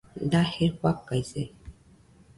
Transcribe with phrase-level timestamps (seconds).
[0.31, 1.41] Daje fakaise